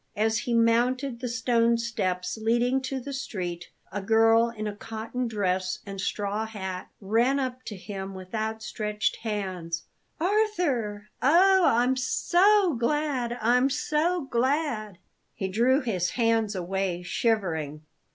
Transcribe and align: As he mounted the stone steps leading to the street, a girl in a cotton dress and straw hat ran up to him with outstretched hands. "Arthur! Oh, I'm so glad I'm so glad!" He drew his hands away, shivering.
As 0.15 0.39
he 0.39 0.55
mounted 0.55 1.19
the 1.19 1.27
stone 1.29 1.77
steps 1.77 2.35
leading 2.41 2.81
to 2.81 2.99
the 2.99 3.13
street, 3.13 3.69
a 3.91 4.01
girl 4.01 4.49
in 4.49 4.65
a 4.65 4.75
cotton 4.75 5.27
dress 5.27 5.77
and 5.85 6.01
straw 6.01 6.47
hat 6.47 6.89
ran 6.99 7.37
up 7.39 7.61
to 7.65 7.75
him 7.75 8.15
with 8.15 8.33
outstretched 8.33 9.17
hands. 9.17 9.83
"Arthur! 10.19 11.09
Oh, 11.21 11.65
I'm 11.67 11.95
so 11.95 12.73
glad 12.79 13.37
I'm 13.43 13.69
so 13.69 14.21
glad!" 14.21 14.97
He 15.35 15.47
drew 15.47 15.81
his 15.81 16.09
hands 16.09 16.55
away, 16.55 17.03
shivering. 17.03 17.83